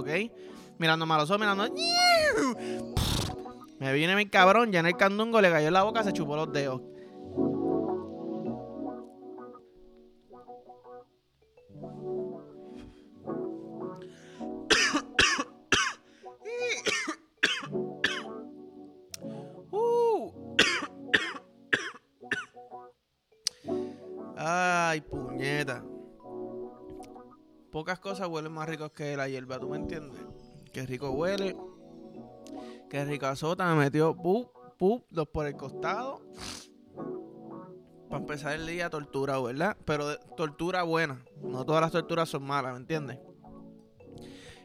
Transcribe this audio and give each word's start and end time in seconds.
¿ok? 0.00 0.08
Mirando 0.78 1.04
a 1.04 1.18
los 1.18 1.30
ojos, 1.30 1.40
mirando. 1.40 1.68
Me 3.78 3.92
viene 3.92 4.14
mi 4.16 4.26
cabrón, 4.26 4.72
ya 4.72 4.80
en 4.80 4.86
el 4.86 4.96
candungo 4.96 5.40
le 5.40 5.50
cayó 5.50 5.68
en 5.68 5.74
la 5.74 5.82
boca, 5.84 6.02
se 6.04 6.12
chupó 6.12 6.36
los 6.36 6.52
dedos. 6.52 6.80
Uh. 19.72 20.32
Ay, 24.36 25.00
puñeta. 25.02 25.84
Pocas 27.70 27.98
cosas 28.00 28.28
huelen 28.28 28.52
más 28.52 28.68
ricos 28.68 28.90
que 28.92 29.16
la 29.16 29.28
hierba, 29.28 29.58
¿tú 29.58 29.68
me 29.68 29.76
entiendes? 29.76 30.20
Qué 30.72 30.86
rico 30.86 31.10
huele. 31.10 31.56
Qué 32.88 33.04
rico 33.04 33.26
azota. 33.26 33.72
Me 33.74 33.84
metió 33.84 34.14
dos 34.14 35.28
por 35.28 35.46
el 35.46 35.56
costado. 35.56 36.20
Para 38.08 38.20
empezar 38.20 38.54
el 38.54 38.66
día, 38.66 38.90
tortura, 38.90 39.38
¿verdad? 39.38 39.76
Pero 39.84 40.18
tortura 40.36 40.82
buena. 40.82 41.24
No 41.42 41.64
todas 41.64 41.80
las 41.80 41.92
torturas 41.92 42.28
son 42.28 42.42
malas, 42.42 42.72
¿me 42.72 42.78
entiendes? 42.78 43.18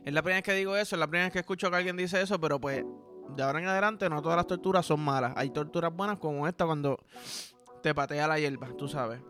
Es 0.03 0.13
la 0.13 0.21
primera 0.21 0.37
vez 0.37 0.43
que 0.43 0.53
digo 0.53 0.75
eso, 0.75 0.95
es 0.95 0.99
la 0.99 1.07
primera 1.07 1.25
vez 1.25 1.33
que 1.33 1.39
escucho 1.39 1.69
que 1.69 1.75
alguien 1.75 1.97
dice 1.97 2.21
eso, 2.21 2.39
pero 2.39 2.59
pues 2.59 2.83
de 3.35 3.43
ahora 3.43 3.59
en 3.59 3.67
adelante 3.67 4.09
no 4.09 4.21
todas 4.21 4.37
las 4.37 4.47
torturas 4.47 4.85
son 4.85 4.99
malas. 4.99 5.33
Hay 5.35 5.51
torturas 5.51 5.95
buenas 5.95 6.17
como 6.17 6.47
esta 6.47 6.65
cuando 6.65 6.99
te 7.83 7.93
patea 7.93 8.27
la 8.27 8.39
hierba, 8.39 8.69
tú 8.75 8.87
sabes. 8.87 9.21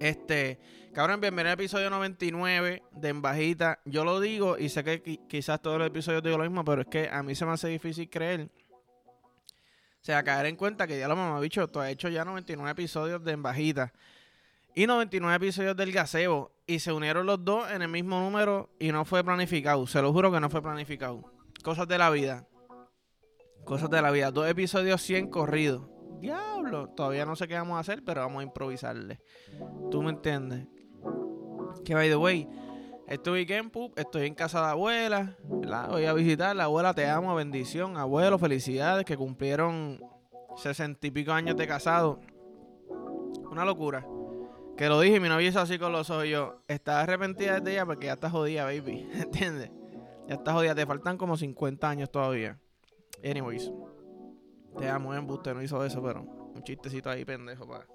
Este, 0.00 0.58
cabrón, 0.92 1.20
bienvenido 1.20 1.52
al 1.52 1.58
episodio 1.58 1.88
99 1.90 2.82
de 2.92 3.08
En 3.08 3.22
Bajita. 3.22 3.80
Yo 3.84 4.04
lo 4.04 4.20
digo 4.20 4.58
y 4.58 4.68
sé 4.68 4.84
que 4.84 5.02
qui- 5.02 5.26
quizás 5.26 5.60
todos 5.62 5.78
los 5.78 5.86
episodios 5.86 6.22
digo 6.22 6.36
lo 6.38 6.44
mismo, 6.44 6.64
pero 6.64 6.82
es 6.82 6.88
que 6.88 7.08
a 7.08 7.22
mí 7.22 7.34
se 7.34 7.46
me 7.46 7.52
hace 7.52 7.68
difícil 7.68 8.08
creer. 8.10 8.50
O 9.12 10.04
sea, 10.06 10.22
caer 10.22 10.46
en 10.46 10.56
cuenta 10.56 10.86
que 10.86 10.98
ya 10.98 11.08
lo 11.08 11.16
mamabicho, 11.16 11.66
tú 11.68 11.80
has 11.80 11.90
hecho 11.90 12.08
ya 12.08 12.24
99 12.24 12.70
episodios 12.70 13.24
de 13.24 13.32
En 13.32 13.42
Bajita 13.42 13.92
y 14.74 14.86
99 14.86 15.36
episodios 15.36 15.76
del 15.76 15.90
Gazebo 15.92 16.52
y 16.66 16.78
se 16.78 16.92
unieron 16.92 17.26
los 17.26 17.44
dos 17.44 17.70
en 17.70 17.82
el 17.82 17.88
mismo 17.88 18.20
número 18.20 18.70
y 18.78 18.92
no 18.92 19.04
fue 19.04 19.24
planificado. 19.24 19.86
Se 19.86 20.00
lo 20.02 20.12
juro 20.12 20.30
que 20.30 20.40
no 20.40 20.50
fue 20.50 20.62
planificado. 20.62 21.32
Cosas 21.64 21.88
de 21.88 21.98
la 21.98 22.10
vida. 22.10 22.46
Cosas 23.64 23.90
de 23.90 24.00
la 24.02 24.10
vida. 24.12 24.30
Dos 24.30 24.48
episodios 24.48 25.02
100 25.02 25.28
corridos. 25.30 25.88
Diablo. 26.20 26.88
Todavía 26.88 27.26
no 27.26 27.36
sé 27.36 27.46
qué 27.48 27.54
vamos 27.54 27.76
a 27.76 27.80
hacer, 27.80 28.02
pero 28.04 28.22
vamos 28.22 28.40
a 28.40 28.42
improvisarle. 28.44 29.20
¿Tú 29.90 30.02
me 30.02 30.10
entiendes? 30.10 30.66
Que 31.84 31.94
by 31.94 32.08
the 32.08 32.16
way, 32.16 32.48
este 33.06 33.30
weekend, 33.30 33.70
pup, 33.70 33.96
estoy 33.96 34.26
en 34.26 34.34
casa 34.34 34.60
de 34.60 34.70
abuela. 34.70 35.36
Voy 35.90 36.06
a 36.06 36.12
visitar. 36.12 36.56
La 36.56 36.64
abuela, 36.64 36.92
te 36.92 37.06
amo, 37.06 37.34
bendición. 37.34 37.96
Abuelo, 37.96 38.38
felicidades, 38.38 39.04
que 39.04 39.16
cumplieron 39.16 40.00
sesenta 40.56 41.06
y 41.06 41.10
pico 41.10 41.32
años 41.32 41.56
de 41.56 41.66
casado. 41.66 42.20
Una 43.50 43.64
locura. 43.64 44.04
Que 44.76 44.88
lo 44.88 45.00
dije 45.00 45.20
mi 45.20 45.28
novia 45.28 45.48
hizo 45.48 45.60
así 45.60 45.78
con 45.78 45.92
los 45.92 46.10
ojos. 46.10 46.26
Yo, 46.26 46.62
estás 46.66 47.04
arrepentida 47.04 47.60
de 47.60 47.72
ella 47.72 47.86
porque 47.86 48.06
ya 48.06 48.14
estás 48.14 48.32
jodida, 48.32 48.64
baby. 48.64 49.08
¿Entiendes? 49.14 49.70
Ya 50.26 50.34
estás 50.34 50.54
jodida. 50.54 50.74
Te 50.74 50.84
faltan 50.84 51.16
como 51.16 51.36
50 51.36 51.88
años 51.88 52.10
todavía. 52.10 52.58
Anyways. 53.24 53.70
Te 54.78 54.88
amo, 54.88 55.14
embuste. 55.14 55.54
No 55.54 55.62
hizo 55.62 55.84
eso, 55.84 56.02
pero 56.02 56.22
un 56.22 56.62
chistecito 56.62 57.10
ahí, 57.10 57.24
pendejo, 57.24 57.66
para 57.66 57.86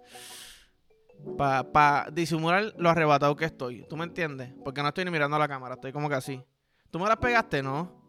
pa, 1.37 1.63
pa 1.71 2.07
disimular 2.11 2.73
lo 2.77 2.89
arrebatado 2.89 3.35
que 3.35 3.45
estoy. 3.45 3.85
¿Tú 3.87 3.97
me 3.97 4.03
entiendes? 4.03 4.53
Porque 4.63 4.81
no 4.81 4.89
estoy 4.89 5.05
ni 5.05 5.11
mirando 5.11 5.35
a 5.35 5.39
la 5.39 5.47
cámara, 5.47 5.75
estoy 5.75 5.91
como 5.91 6.09
que 6.09 6.15
así. 6.15 6.43
¿Tú 6.89 6.99
me 6.99 7.07
las 7.07 7.17
pegaste, 7.17 7.63
no? 7.63 7.99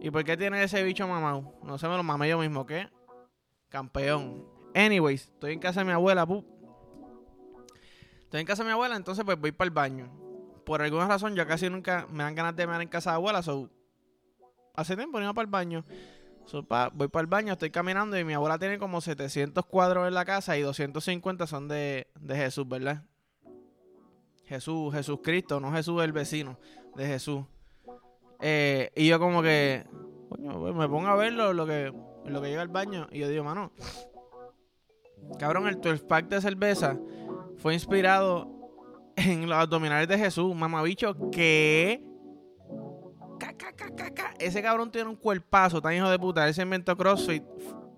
¿Y 0.00 0.10
por 0.10 0.24
qué 0.24 0.36
tiene 0.36 0.62
ese 0.62 0.82
bicho 0.82 1.06
mamado? 1.06 1.54
No 1.62 1.78
sé, 1.78 1.88
me 1.88 1.96
lo 1.96 2.02
mamé 2.02 2.28
yo 2.28 2.38
mismo, 2.38 2.66
¿qué? 2.66 2.88
Campeón. 3.68 4.46
Anyways, 4.74 5.28
estoy 5.28 5.52
en 5.52 5.60
casa 5.60 5.80
de 5.80 5.86
mi 5.86 5.92
abuela, 5.92 6.26
pup. 6.26 6.44
Estoy 8.20 8.40
en 8.40 8.46
casa 8.46 8.62
de 8.62 8.68
mi 8.68 8.72
abuela, 8.72 8.96
entonces 8.96 9.24
pues 9.24 9.38
voy 9.38 9.52
para 9.52 9.66
el 9.66 9.72
baño. 9.72 10.10
Por 10.64 10.82
alguna 10.82 11.06
razón, 11.06 11.34
yo 11.34 11.46
casi 11.46 11.68
nunca 11.68 12.06
me 12.10 12.24
dan 12.24 12.34
ganas 12.34 12.56
de 12.56 12.66
mear 12.66 12.80
en 12.80 12.88
casa 12.88 13.10
de 13.10 13.16
abuela, 13.16 13.42
so... 13.42 13.70
Hace 14.76 14.96
tiempo 14.96 15.18
no 15.18 15.24
iba 15.24 15.34
para 15.34 15.44
el 15.44 15.50
baño. 15.50 15.84
So, 16.46 16.62
pa- 16.62 16.90
voy 16.92 17.08
para 17.08 17.22
el 17.22 17.26
baño, 17.26 17.52
estoy 17.54 17.70
caminando 17.70 18.18
y 18.18 18.24
mi 18.24 18.34
abuela 18.34 18.58
tiene 18.58 18.78
como 18.78 19.00
700 19.00 19.64
cuadros 19.66 20.06
en 20.06 20.14
la 20.14 20.24
casa 20.24 20.56
y 20.58 20.62
250 20.62 21.46
son 21.46 21.68
de, 21.68 22.08
de 22.20 22.36
Jesús, 22.36 22.68
¿verdad? 22.68 23.02
Jesús, 24.44 24.92
Jesús 24.94 25.20
Cristo, 25.22 25.58
no 25.58 25.72
Jesús 25.72 26.02
el 26.02 26.12
vecino, 26.12 26.58
de 26.96 27.06
Jesús. 27.06 27.44
Eh, 28.40 28.90
y 28.94 29.08
yo 29.08 29.18
como 29.18 29.40
que, 29.42 29.86
coño, 30.28 30.58
pues, 30.60 30.74
me 30.74 30.86
pongo 30.88 31.08
a 31.08 31.16
verlo 31.16 31.54
lo 31.54 31.66
que, 31.66 31.92
lo 32.26 32.42
que 32.42 32.48
llega 32.48 32.60
al 32.60 32.68
baño 32.68 33.08
y 33.10 33.20
yo 33.20 33.28
digo, 33.28 33.42
mano, 33.42 33.72
cabrón, 35.38 35.66
el 35.66 35.80
12 35.80 36.04
pack 36.04 36.28
de 36.28 36.40
cerveza 36.42 36.98
fue 37.56 37.72
inspirado 37.72 38.50
en 39.16 39.48
los 39.48 39.56
abdominales 39.58 40.08
de 40.08 40.18
Jesús, 40.18 40.54
mamabicho, 40.54 41.16
que... 41.30 42.04
Ese 44.38 44.62
cabrón 44.62 44.90
tiene 44.90 45.08
un 45.08 45.16
cuerpazo 45.16 45.80
tan 45.80 45.94
hijo 45.94 46.10
de 46.10 46.18
puta. 46.18 46.46
Él 46.46 46.54
se 46.54 46.62
inventó 46.62 46.96
CrossFit. 46.96 47.42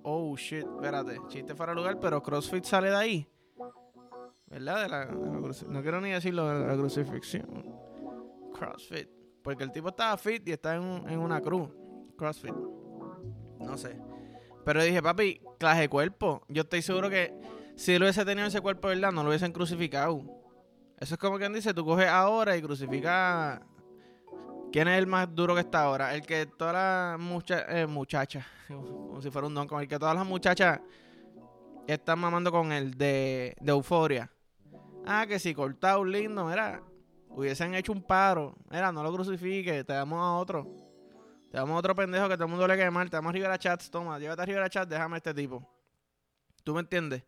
Oh 0.03 0.37
shit, 0.37 0.65
espérate. 0.65 1.21
Chiste 1.29 1.55
fuera 1.55 1.75
lugar, 1.75 1.99
pero 1.99 2.23
CrossFit 2.23 2.65
sale 2.65 2.91
de 2.91 2.97
ahí. 2.97 3.29
¿Verdad? 4.47 4.83
De 4.83 4.89
la, 4.89 5.05
no 5.07 5.83
quiero 5.83 6.01
ni 6.01 6.11
decirlo 6.11 6.49
de 6.49 6.67
la 6.67 6.77
crucifixión. 6.77 7.47
CrossFit. 8.55 9.09
Porque 9.43 9.65
el 9.65 9.73
tipo 9.73 9.89
estaba 9.89 10.17
fit 10.17 10.47
y 10.49 10.53
está 10.53 10.77
en 10.77 11.19
una 11.19 11.41
cruz. 11.41 11.71
CrossFit. 12.17 12.55
No 13.61 13.77
sé. 13.77 13.99
Pero 14.65 14.83
dije, 14.83 15.03
papi, 15.03 15.41
clase 15.59 15.83
de 15.83 15.89
cuerpo. 15.89 16.43
Yo 16.49 16.63
estoy 16.63 16.83
seguro 16.83 17.09
que 17.09 17.33
si 17.77 17.95
él 17.95 18.03
hubiese 18.03 18.25
tenido 18.25 18.47
ese 18.47 18.61
cuerpo, 18.61 18.89
¿verdad? 18.89 19.13
No 19.13 19.23
lo 19.23 19.29
hubiesen 19.29 19.53
crucificado. 19.53 20.23
Eso 20.99 21.15
es 21.15 21.21
como 21.21 21.39
quien 21.39 21.53
dice, 21.53 21.75
tú 21.75 21.85
coges 21.85 22.09
ahora 22.09 22.57
y 22.57 22.63
crucificas 22.63 23.61
¿Quién 24.77 24.89
es 24.89 24.99
el 24.99 25.07
más 25.07 25.35
duro 25.35 25.55
que 25.55 25.61
está 25.61 25.85
ahora? 25.85 26.15
El 26.15 26.21
que 26.21 26.45
todas 26.45 26.75
las 26.75 27.19
mucha 27.19 27.63
eh, 27.63 27.87
muchachas, 27.87 28.45
como 28.69 29.23
si 29.23 29.31
fuera 29.31 29.47
un 29.47 29.55
don, 29.55 29.67
con 29.67 29.81
el 29.81 29.89
que 29.89 29.99
todas 29.99 30.15
las 30.15 30.27
muchachas 30.27 30.81
están 31.87 32.19
mamando 32.19 32.53
con 32.53 32.71
el 32.73 32.93
de, 32.93 33.57
de 33.59 33.73
euforia. 33.73 34.31
Ah, 35.07 35.25
que 35.27 35.39
si 35.39 35.55
cortado 35.55 36.05
lindo, 36.05 36.45
mira, 36.45 36.83
hubiesen 37.31 37.75
hecho 37.75 37.91
un 37.91 38.03
paro. 38.03 38.55
Mira, 38.71 38.93
no 38.93 39.03
lo 39.03 39.11
crucifique, 39.15 39.83
te 39.83 39.95
damos 39.95 40.19
a 40.19 40.33
otro. 40.35 40.71
Te 41.51 41.57
damos 41.57 41.75
a 41.75 41.79
otro 41.79 41.95
pendejo 41.95 42.29
que 42.29 42.35
todo 42.35 42.45
el 42.45 42.51
mundo 42.51 42.69
le 42.69 42.77
quede 42.77 42.91
mal. 42.91 43.09
Te 43.09 43.17
damos 43.17 43.31
a 43.31 43.33
Rivera 43.33 43.59
Chats, 43.59 43.91
toma, 43.91 44.19
llévate 44.19 44.43
a 44.43 44.45
Rivera 44.45 44.69
Chats, 44.69 44.91
déjame 44.91 45.15
a 45.15 45.17
este 45.17 45.33
tipo. 45.33 45.67
¿Tú 46.63 46.75
me 46.75 46.81
entiendes? 46.81 47.25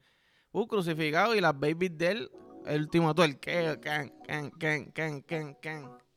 Uh, 0.53 0.67
crucificado 0.67 1.35
y 1.35 1.41
las 1.41 1.59
babies 1.59 1.97
de 1.97 2.11
él, 2.11 2.31
el 2.67 2.83
último 2.83 3.15
todo, 3.15 3.25
el 3.25 3.41
que, 3.41 3.79
can, 3.81 4.11
can, 4.27 4.51
can, 4.51 4.93
can, 4.93 5.23
can, 5.23 5.55
can. 5.55 6.08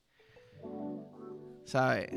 ¿Sabes? 1.71 2.09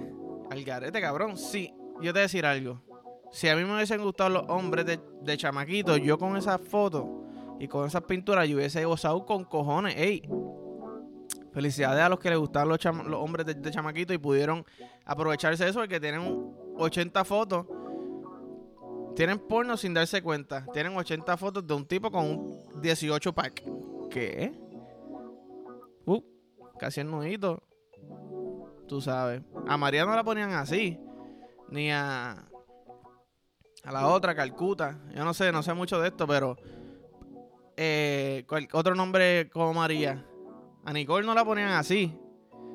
Al 0.50 0.65
garete, 0.65 1.00
cabrón. 1.00 1.38
Sí, 1.38 1.72
yo 2.00 2.12
te 2.12 2.12
voy 2.12 2.19
a 2.19 2.22
decir 2.22 2.44
algo. 2.44 2.82
Si 3.31 3.48
a 3.48 3.54
mí 3.54 3.62
me 3.62 3.76
hubiesen 3.76 4.03
gustado 4.03 4.31
los 4.31 4.44
hombres 4.48 4.84
de, 4.84 4.98
de 5.22 5.37
chamaquito, 5.37 5.97
yo 5.97 6.19
con 6.19 6.37
esas 6.37 6.60
fotos 6.60 7.04
y 7.60 7.69
con 7.69 7.87
esas 7.87 8.03
pinturas, 8.03 8.48
yo 8.48 8.56
hubiese 8.56 8.84
gozado 8.84 9.25
con 9.25 9.44
cojones. 9.44 9.94
¡Ey! 9.97 10.28
Felicidades 11.53 12.03
a 12.03 12.09
los 12.09 12.19
que 12.19 12.31
les 12.31 12.38
gustaban 12.41 12.69
los, 12.69 12.81
hombres 13.20 13.47
de, 13.47 13.54
de 13.54 13.70
chamaquito 13.70 14.12
y 14.12 14.19
pudieron 14.19 14.66
aprovecharse 15.04 15.62
de 15.62 15.71
eso, 15.71 15.78
porque 15.78 16.00
tienen 16.00 16.53
80 16.76 17.25
fotos. 17.25 17.66
Tienen 19.15 19.38
porno 19.38 19.76
sin 19.76 19.94
darse 19.94 20.21
cuenta. 20.21 20.66
Tienen 20.72 20.97
80 20.97 21.36
fotos 21.36 21.65
de 21.65 21.75
un 21.75 21.86
tipo 21.86 22.10
con 22.10 22.25
un 22.25 22.81
18 22.82 23.32
pack. 23.32 23.62
¿Qué? 24.10 24.53
Uh, 26.06 26.21
casi 26.76 27.03
el 27.03 27.09
nudito. 27.09 27.62
Tú 28.89 29.00
sabes. 29.00 29.43
A 29.67 29.77
María 29.77 30.05
no 30.05 30.15
la 30.15 30.25
ponían 30.25 30.53
así. 30.53 30.98
Ni 31.69 31.91
a. 31.91 32.45
A 33.84 33.92
la 33.92 34.07
otra, 34.09 34.34
Calcuta. 34.34 34.98
Yo 35.15 35.25
no 35.25 35.34
sé, 35.34 35.53
no 35.53 35.63
sé 35.63 35.75
mucho 35.75 36.01
de 36.01 36.09
esto, 36.09 36.27
pero. 36.27 36.57
Eh, 37.77 38.47
otro 38.72 38.95
nombre 38.95 39.51
como 39.51 39.75
María. 39.75 40.25
A 40.84 40.92
Nicole 40.92 41.27
no 41.27 41.34
la 41.34 41.45
ponían 41.45 41.71
así. 41.71 42.16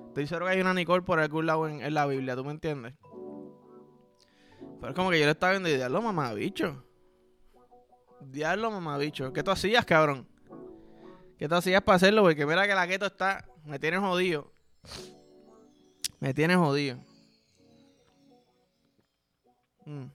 Estoy 0.08 0.28
seguro 0.28 0.48
que 0.48 0.54
hay 0.54 0.62
una 0.62 0.74
Nicole 0.74 1.04
por 1.04 1.20
algún 1.20 1.46
lado 1.46 1.68
en, 1.68 1.94
la 1.94 2.06
Biblia, 2.08 2.36
¿tú 2.36 2.44
me 2.44 2.52
entiendes? 2.52 2.96
Pero 4.80 4.90
es 4.90 4.96
como 4.96 5.12
que 5.12 5.20
yo 5.20 5.26
le 5.26 5.32
estaba 5.32 5.52
viendo 5.52 5.70
y 5.70 5.76
diablo, 5.76 6.02
mamabicho. 6.02 6.84
Diablo, 8.22 8.72
mamabicho. 8.72 9.32
¿Qué 9.32 9.44
tú 9.44 9.52
hacías, 9.52 9.86
cabrón? 9.86 10.28
¿Qué 11.38 11.48
tú 11.48 11.56
hacías 11.56 11.82
para 11.84 11.98
hacerlo? 11.98 12.24
Porque 12.24 12.46
mira 12.46 12.68
que 12.68 12.74
la 12.74 12.88
keto 12.88 13.06
está. 13.06 13.46
Me 13.64 13.80
tiene 13.80 13.98
jodido. 13.98 14.52
Me 16.20 16.34
tiene 16.34 16.56
jodido. 16.56 16.98
Mm. 19.86 20.06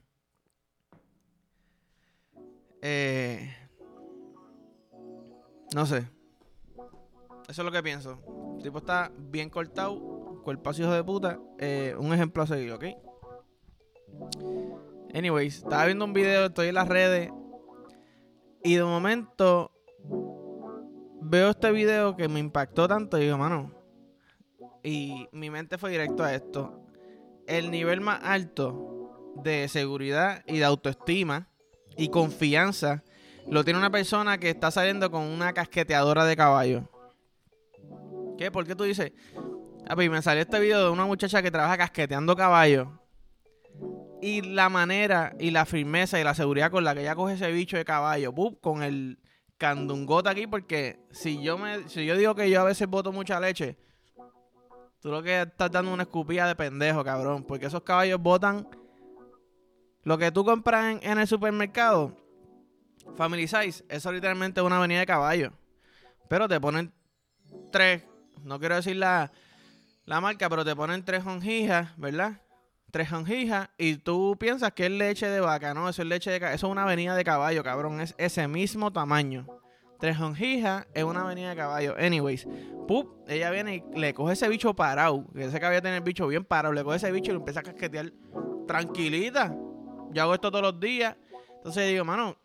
Eh, 2.81 3.55
no 5.73 5.85
sé. 5.85 6.07
Eso 7.47 7.61
es 7.61 7.65
lo 7.65 7.71
que 7.71 7.83
pienso. 7.83 8.19
El 8.57 8.63
tipo 8.63 8.77
está 8.77 9.11
bien 9.17 9.49
cortado, 9.49 10.41
cuerpazos 10.43 10.81
hijos 10.81 10.93
de 10.93 11.03
puta, 11.03 11.39
eh, 11.57 11.95
un 11.97 12.13
ejemplo 12.13 12.43
a 12.43 12.47
seguir, 12.47 12.71
¿ok? 12.71 12.85
Anyways, 15.13 15.57
estaba 15.57 15.85
viendo 15.85 16.05
un 16.05 16.13
video, 16.13 16.45
estoy 16.45 16.67
en 16.67 16.75
las 16.75 16.87
redes 16.87 17.31
y 18.63 18.75
de 18.75 18.83
momento 18.83 19.71
veo 21.21 21.49
este 21.49 21.71
video 21.71 22.15
que 22.15 22.27
me 22.27 22.39
impactó 22.39 22.87
tanto 22.87 23.17
y 23.17 23.23
digo, 23.23 23.37
mano, 23.37 23.71
y 24.85 25.27
mi 25.31 25.49
mente 25.49 25.79
fue 25.79 25.89
directo 25.89 26.23
a 26.23 26.35
esto. 26.35 26.79
El 27.47 27.71
nivel 27.71 28.01
más 28.01 28.19
alto 28.23 29.33
de 29.43 29.67
seguridad 29.67 30.43
y 30.45 30.59
de 30.59 30.63
autoestima 30.63 31.49
y 31.97 32.09
confianza 32.09 33.03
lo 33.47 33.63
tiene 33.63 33.79
una 33.79 33.89
persona 33.89 34.37
que 34.37 34.51
está 34.51 34.69
saliendo 34.69 35.09
con 35.09 35.23
una 35.23 35.53
casqueteadora 35.53 36.23
de 36.25 36.35
caballo. 36.35 36.89
¿Qué? 38.37 38.51
¿Por 38.51 38.67
qué 38.67 38.75
tú 38.75 38.83
dices? 38.83 39.11
Ah, 39.87 39.95
pues 39.95 40.09
me 40.09 40.21
salió 40.21 40.43
este 40.43 40.59
video 40.59 40.83
de 40.83 40.89
una 40.91 41.05
muchacha 41.05 41.41
que 41.41 41.51
trabaja 41.51 41.77
casqueteando 41.77 42.35
caballos. 42.35 42.87
Y 44.21 44.41
la 44.41 44.69
manera 44.69 45.35
y 45.39 45.49
la 45.51 45.65
firmeza 45.65 46.19
y 46.19 46.23
la 46.23 46.35
seguridad 46.35 46.69
con 46.69 46.83
la 46.83 46.93
que 46.93 47.01
ella 47.01 47.15
coge 47.15 47.33
ese 47.33 47.51
bicho 47.51 47.77
de 47.77 47.85
caballo, 47.85 48.33
con 48.61 48.83
el 48.83 49.19
candungote 49.57 50.29
aquí, 50.29 50.47
porque 50.47 50.99
si 51.11 51.41
yo 51.41 51.57
me, 51.57 51.89
si 51.89 52.05
yo 52.05 52.15
digo 52.17 52.35
que 52.35 52.49
yo 52.49 52.61
a 52.61 52.65
veces 52.65 52.87
boto 52.87 53.11
mucha 53.11 53.39
leche, 53.39 53.77
tú 55.05 55.11
lo 55.11 55.21
que 55.21 55.43
estás 55.43 55.71
dando 55.71 55.93
una 55.93 56.01
escupida 56.01 56.47
de 56.47 56.55
pendejo, 56.55 57.03
cabrón. 57.03 57.43
Porque 57.43 57.67
esos 57.67 57.83
caballos 57.83 58.19
botan 58.19 58.67
lo 60.01 60.17
que 60.17 60.31
tú 60.31 60.43
compras 60.43 60.97
en, 60.99 61.19
el 61.19 61.27
supermercado. 61.27 62.17
Family 63.15 63.47
Size, 63.47 63.85
eso 63.87 64.11
literalmente 64.11 64.61
es 64.61 64.65
una 64.65 64.77
avenida 64.77 65.01
de 65.01 65.05
caballos. 65.05 65.53
Pero 66.27 66.47
te 66.47 66.59
ponen 66.59 66.91
tres, 67.71 68.01
no 68.41 68.57
quiero 68.59 68.77
decir 68.77 68.95
la, 68.95 69.31
la 70.05 70.21
marca, 70.21 70.49
pero 70.49 70.65
te 70.65 70.75
ponen 70.75 71.05
tres 71.05 71.23
jonjijas, 71.23 71.95
¿verdad? 71.97 72.41
Tres 72.89 73.07
jonjijas 73.07 73.69
y 73.77 73.97
tú 73.97 74.35
piensas 74.39 74.71
que 74.71 74.87
es 74.87 74.91
leche 74.91 75.29
de 75.29 75.39
vaca, 75.39 75.75
¿no? 75.75 75.87
Eso 75.87 76.01
es 76.01 76.07
leche 76.07 76.31
de 76.31 76.37
Eso 76.37 76.53
es 76.53 76.63
una 76.63 76.81
avenida 76.81 77.15
de 77.15 77.23
caballo, 77.23 77.63
cabrón. 77.63 78.01
Es 78.01 78.15
ese 78.17 78.47
mismo 78.47 78.91
tamaño. 78.91 79.45
Tres 79.99 80.17
jonjijas 80.17 80.87
es 80.93 81.03
una 81.03 81.21
avenida 81.21 81.49
de 81.49 81.55
caballo. 81.55 81.95
Anyways, 81.97 82.47
pup, 82.87 83.23
ella 83.27 83.49
viene 83.51 83.83
y 83.93 83.99
le 83.99 84.13
coge 84.13 84.33
ese 84.33 84.47
bicho 84.49 84.75
parado. 84.75 85.25
Que 85.33 85.45
ese 85.45 85.59
cabía 85.59 85.81
tener 85.81 85.97
el 85.97 86.03
bicho 86.03 86.27
bien 86.27 86.43
parado. 86.43 86.73
Le 86.73 86.83
coge 86.83 86.97
ese 86.97 87.11
bicho 87.11 87.31
y 87.31 87.33
lo 87.33 87.39
empieza 87.39 87.61
a 87.61 87.63
casquetear 87.63 88.11
tranquilita. 88.67 89.55
Yo 90.11 90.21
hago 90.21 90.33
esto 90.33 90.51
todos 90.51 90.63
los 90.63 90.79
días. 90.79 91.15
Entonces 91.57 91.89
digo, 91.89 92.05
mano. 92.05 92.37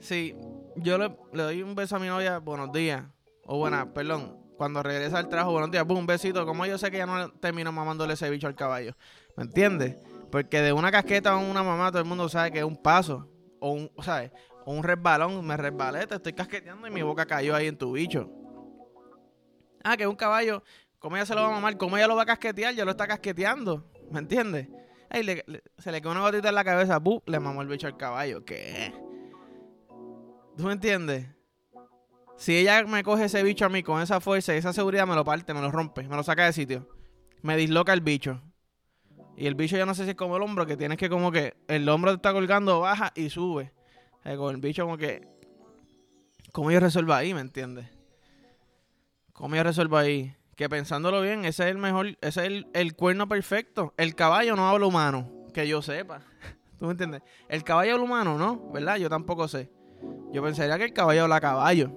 Sí, 0.00 0.34
yo 0.76 0.98
le, 0.98 1.16
doy 1.32 1.62
un 1.62 1.74
beso 1.74 1.96
a 1.96 1.98
mi 1.98 2.08
novia, 2.08 2.38
buenos 2.38 2.72
días. 2.72 3.04
O 3.46 3.58
buenas, 3.58 3.86
perdón 3.86 4.42
cuando 4.62 4.80
regresa 4.80 5.18
al 5.18 5.28
trabajo, 5.28 5.50
buenos 5.50 5.72
días, 5.72 5.84
un 5.88 6.06
besito. 6.06 6.46
Como 6.46 6.64
yo 6.66 6.78
sé 6.78 6.88
que 6.92 6.98
ya 6.98 7.04
no 7.04 7.32
termino 7.32 7.72
mamándole 7.72 8.14
ese 8.14 8.30
bicho 8.30 8.46
al 8.46 8.54
caballo. 8.54 8.94
¿Me 9.36 9.42
entiendes? 9.42 9.96
Porque 10.30 10.60
de 10.60 10.72
una 10.72 10.92
casqueta 10.92 11.32
a 11.32 11.36
una 11.36 11.64
mamá 11.64 11.90
todo 11.90 12.00
el 12.00 12.08
mundo 12.08 12.28
sabe 12.28 12.52
que 12.52 12.60
es 12.60 12.64
un 12.64 12.76
paso. 12.76 13.28
O 13.58 13.72
un, 13.72 13.90
¿sabes? 14.02 14.30
Un 14.66 14.82
resbalón. 14.82 15.44
Me 15.46 15.56
resbalé, 15.56 16.06
te 16.06 16.16
estoy 16.16 16.32
casqueteando 16.32 16.86
y 16.86 16.90
mi 16.90 17.02
boca 17.02 17.26
cayó 17.26 17.54
ahí 17.54 17.66
en 17.66 17.76
tu 17.76 17.92
bicho. 17.92 18.30
Ah, 19.84 19.96
que 19.96 20.04
es 20.04 20.08
un 20.08 20.16
caballo. 20.16 20.62
¿Cómo 20.98 21.16
ella 21.16 21.26
se 21.26 21.34
lo 21.34 21.42
va 21.42 21.48
a 21.48 21.50
mamar? 21.52 21.76
¿Cómo 21.76 21.96
ella 21.96 22.06
lo 22.06 22.14
va 22.14 22.22
a 22.22 22.26
casquetear? 22.26 22.74
Ya 22.74 22.84
lo 22.84 22.92
está 22.92 23.06
casqueteando. 23.06 23.90
¿Me 24.10 24.20
entiendes? 24.20 24.68
Ahí 25.10 25.26
se 25.78 25.92
le 25.92 26.00
quedó 26.00 26.12
una 26.12 26.20
gotita 26.20 26.48
en 26.48 26.54
la 26.54 26.64
cabeza. 26.64 26.98
¡Bum! 26.98 27.20
Le 27.26 27.40
mamó 27.40 27.62
el 27.62 27.68
bicho 27.68 27.86
al 27.86 27.96
caballo. 27.96 28.44
¿Qué? 28.44 28.94
¿Tú 30.56 30.64
me 30.64 30.72
entiendes? 30.72 31.26
Si 32.36 32.56
ella 32.56 32.84
me 32.84 33.02
coge 33.02 33.24
ese 33.24 33.42
bicho 33.42 33.64
a 33.64 33.68
mí 33.68 33.82
con 33.82 34.00
esa 34.00 34.20
fuerza 34.20 34.54
y 34.54 34.58
esa 34.58 34.72
seguridad, 34.72 35.06
me 35.06 35.14
lo 35.14 35.24
parte, 35.24 35.54
me 35.54 35.60
lo 35.60 35.70
rompe, 35.70 36.02
me 36.08 36.16
lo 36.16 36.22
saca 36.22 36.44
de 36.46 36.52
sitio. 36.52 36.88
Me 37.42 37.56
disloca 37.56 37.92
el 37.92 38.00
bicho. 38.00 38.40
Y 39.36 39.46
el 39.46 39.54
bicho 39.54 39.76
ya 39.76 39.86
no 39.86 39.94
sé 39.94 40.04
si 40.04 40.10
es 40.10 40.16
como 40.16 40.36
el 40.36 40.42
hombro, 40.42 40.66
que 40.66 40.76
tienes 40.76 40.98
que 40.98 41.08
como 41.08 41.32
que 41.32 41.54
el 41.68 41.88
hombro 41.88 42.12
te 42.12 42.16
está 42.16 42.32
colgando, 42.32 42.80
baja 42.80 43.12
y 43.14 43.30
sube. 43.30 43.72
Eh, 44.24 44.36
el 44.50 44.56
bicho 44.58 44.84
como 44.84 44.96
que... 44.96 45.28
¿Cómo 46.52 46.70
yo 46.70 46.80
resuelvo 46.80 47.14
ahí, 47.14 47.32
me 47.32 47.40
entiendes? 47.40 47.86
¿Cómo 49.32 49.56
yo 49.56 49.62
resuelvo 49.62 49.96
ahí? 49.96 50.36
Que 50.54 50.68
pensándolo 50.68 51.22
bien, 51.22 51.44
ese 51.44 51.64
es 51.64 51.70
el 51.70 51.78
mejor, 51.78 52.08
ese 52.20 52.40
es 52.40 52.46
el, 52.46 52.66
el 52.74 52.94
cuerno 52.94 53.26
perfecto. 53.26 53.94
El 53.96 54.14
caballo 54.14 54.54
no 54.54 54.68
habla 54.68 54.86
humano, 54.86 55.30
que 55.54 55.66
yo 55.66 55.80
sepa. 55.80 56.20
¿Tú 56.78 56.84
me 56.86 56.92
entiendes? 56.92 57.22
El 57.48 57.64
caballo 57.64 57.94
habla 57.94 58.04
humano, 58.04 58.38
¿no? 58.38 58.70
¿Verdad? 58.70 58.96
Yo 58.96 59.08
tampoco 59.08 59.48
sé. 59.48 59.70
Yo 60.30 60.42
pensaría 60.42 60.76
que 60.78 60.84
el 60.84 60.92
caballo 60.92 61.22
habla 61.22 61.40
caballo. 61.40 61.90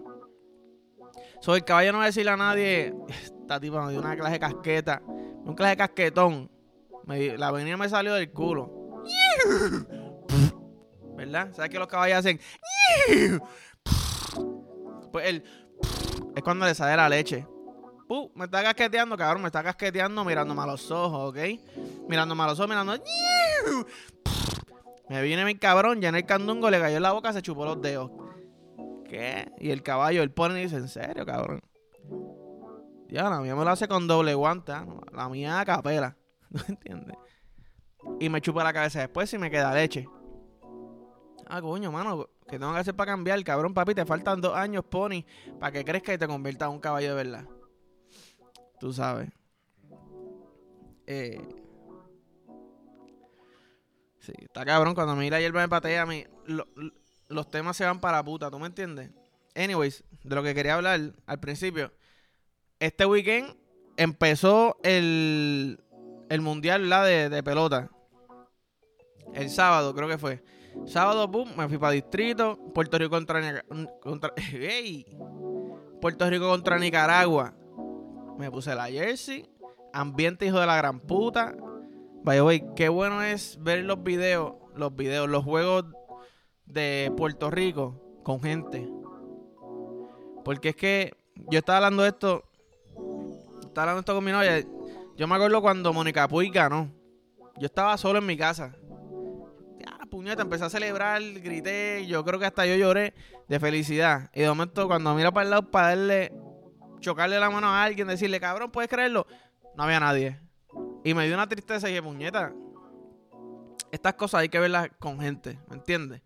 Soy 1.42 1.58
el 1.58 1.66
caballo 1.66 1.92
no 1.92 1.98
va 2.00 2.06
a 2.06 2.08
decirle 2.08 2.32
a 2.32 2.38
nadie, 2.38 2.94
esta 3.08 3.60
tipa 3.60 3.86
me 3.86 3.92
dio 3.92 4.00
una 4.00 4.16
clase 4.16 4.34
de 4.34 4.40
casqueta, 4.40 5.02
un 5.06 5.54
clase 5.54 5.72
de 5.72 5.78
casquetón. 5.78 6.50
la 7.06 7.48
avenida 7.50 7.78
me 7.78 7.90
salió 7.90 8.14
del 8.14 8.32
culo. 8.32 9.04
¿Verdad? 11.16 11.54
¿Sabes 11.54 11.70
que 11.72 11.80
los 11.80 11.88
caballos 11.88 12.20
hacen? 12.20 12.40
Pues 15.12 15.30
él 15.30 15.44
es 16.36 16.44
cuando 16.44 16.66
le 16.66 16.76
sale 16.76 16.98
la 16.98 17.08
leche. 17.08 17.48
me 18.36 18.46
está 18.46 18.62
casqueteando, 18.62 19.16
cabrón, 19.16 19.42
me 19.42 19.48
está 19.48 19.64
casqueteando 19.64 20.26
mirándome 20.26 20.62
a 20.62 20.66
los 20.66 20.92
ojos, 20.92 21.30
¿ok? 21.30 21.38
Mirándome 22.10 22.44
a 22.44 22.48
los 22.48 22.60
ojos, 22.60 22.70
mirando. 22.70 23.02
Me 25.08 25.22
viene 25.22 25.46
mi 25.46 25.56
cabrón, 25.56 26.02
ya 26.02 26.10
en 26.10 26.16
el 26.16 26.26
candungo 26.26 26.70
le 26.70 26.80
cayó 26.80 26.98
en 26.98 27.04
la 27.04 27.14
boca, 27.14 27.32
se 27.32 27.42
chupó 27.42 27.64
los 27.64 27.82
dedos. 27.82 28.12
¿Qué? 29.08 29.50
Y 29.60 29.70
el 29.70 29.84
caballo, 29.84 30.22
el 30.24 30.32
pone 30.32 30.60
y 30.60 30.64
dice, 30.64 30.78
¿en 30.78 30.90
serio, 30.90 31.26
cabrón? 31.26 31.62
Ya, 33.08 33.30
la 33.30 33.40
mía 33.40 33.56
me 33.56 33.64
lo 33.64 33.70
hace 33.70 33.88
con 33.88 34.08
doble 34.08 34.34
guanta. 34.34 34.86
La 35.14 35.30
mía 35.30 35.60
a 35.60 35.66
capela. 35.66 36.18
¿No 36.50 36.62
entiendes? 36.68 37.16
Y 38.20 38.30
me 38.30 38.42
chupa 38.42 38.64
la 38.64 38.74
cabeza 38.74 39.00
después 39.00 39.32
y 39.34 39.38
me 39.38 39.50
queda 39.50 39.74
leche. 39.74 40.08
Ah, 41.48 41.62
coño, 41.62 41.92
mano, 41.92 42.28
¿qué 42.50 42.58
tengo 42.58 42.74
que 42.74 42.80
hacer 42.80 42.96
para 42.96 43.12
cambiar? 43.12 43.44
Cabrón, 43.44 43.74
papi, 43.74 43.94
te 43.94 44.06
faltan 44.06 44.42
dos 44.42 44.56
años, 44.56 44.84
Pony, 44.86 45.24
para 45.60 45.72
que 45.72 45.86
crezca 45.86 46.14
y 46.14 46.18
te 46.18 46.28
conviertas 46.28 46.68
en 46.68 46.74
un 46.74 46.80
caballo 46.80 47.10
de 47.10 47.24
verdad. 47.24 47.46
Tú 48.80 48.92
sabes. 48.94 49.30
Eh. 51.08 51.40
Sí, 54.20 54.34
está 54.40 54.66
cabrón. 54.66 54.96
Cuando 54.96 55.16
mira 55.16 55.40
hierba 55.40 55.62
me 55.62 55.70
patea 55.70 56.02
a 56.02 56.06
mí 56.06 56.26
los 57.28 57.52
temas 57.52 57.78
se 57.78 57.86
van 57.86 58.00
para 58.00 58.24
puta, 58.24 58.50
¿tú 58.50 58.60
me 58.60 58.68
entiendes? 58.68 59.12
Anyways, 59.56 60.04
de 60.24 60.36
lo 60.36 60.44
que 60.44 60.54
quería 60.54 60.76
hablar 60.76 61.14
al 61.26 61.40
principio. 61.40 61.92
Este 62.80 63.06
weekend 63.06 63.56
empezó 63.98 64.78
el, 64.84 65.80
el 66.30 66.42
mundial 66.42 66.90
la 66.90 67.04
de, 67.04 67.30
de, 67.30 67.44
pelota. 67.44 67.90
El 69.34 69.50
sábado, 69.50 69.96
creo 69.96 70.08
que 70.08 70.18
fue. 70.18 70.44
Sábado, 70.86 71.28
boom, 71.28 71.50
me 71.58 71.68
fui 71.68 71.78
para 71.78 71.94
distrito. 71.94 72.58
Puerto 72.74 72.98
Rico 72.98 73.12
contra, 73.12 73.64
contra 74.02 74.34
Puerto 76.02 76.30
Rico 76.30 76.50
contra 76.50 76.78
Nicaragua. 76.78 77.54
Me 78.38 78.52
puse 78.52 78.76
la 78.76 78.86
jersey. 78.86 79.50
Ambiente 79.94 80.46
hijo 80.46 80.60
de 80.60 80.66
la 80.66 80.78
gran 80.78 81.00
puta. 81.00 81.56
Vaya, 82.24 82.42
güey, 82.42 82.64
qué 82.76 82.90
bueno 82.90 83.22
es 83.22 83.58
ver 83.62 83.84
los 83.84 84.04
videos, 84.04 84.54
los 84.76 84.96
videos, 84.96 85.30
los 85.30 85.44
juegos 85.44 85.86
de 86.66 87.14
Puerto 87.16 87.50
Rico 87.50 88.02
con 88.24 88.42
gente. 88.42 88.90
Porque 90.44 90.70
es 90.70 90.76
que 90.76 91.14
yo 91.50 91.60
estaba 91.60 91.78
hablando 91.78 92.06
esto, 92.06 92.44
estaba 93.62 93.84
hablando 93.84 94.00
esto 94.00 94.16
con 94.16 94.24
mi 94.24 94.32
novia. 94.32 94.66
Yo 95.18 95.28
me 95.28 95.36
acuerdo 95.36 95.62
cuando 95.62 95.94
Mónica 95.94 96.28
Puig 96.28 96.52
ganó. 96.52 96.92
Yo 97.58 97.68
estaba 97.68 97.98
solo 97.98 98.20
en 98.20 98.26
mi 98.26 98.36
casa. 98.36 98.76
Puñeta, 100.16 100.44
empecé 100.44 100.64
a 100.64 100.70
celebrar, 100.70 101.22
grité. 101.22 102.06
Yo 102.08 102.24
creo 102.24 102.40
que 102.40 102.46
hasta 102.46 102.66
yo 102.66 102.78
lloré 102.78 103.14
de 103.50 103.60
felicidad. 103.60 104.30
Y 104.34 104.44
de 104.44 104.48
momento, 104.48 104.88
cuando 104.88 105.14
miro 105.14 105.34
para 105.34 105.44
el 105.44 105.50
lado 105.50 105.70
para 105.70 105.90
darle, 105.90 106.32
chocarle 107.02 107.38
la 107.38 107.50
mano 107.50 107.68
a 107.68 107.84
alguien, 107.84 108.08
decirle, 108.08 108.40
cabrón, 108.40 108.72
¿puedes 108.72 108.90
creerlo? 108.90 109.28
No 109.76 109.84
había 109.84 110.00
nadie. 110.00 110.40
Y 111.04 111.14
me 111.14 111.26
dio 111.26 111.36
una 111.36 111.50
tristeza 111.50 111.90
y 111.90 111.92
dije, 111.92 112.02
puñeta, 112.02 112.54
estas 113.92 114.14
cosas 114.14 114.40
hay 114.40 114.48
que 114.48 114.58
verlas 114.58 114.88
con 115.00 115.20
gente, 115.20 115.60
¿me 115.68 115.76
entiendes? 115.76 116.22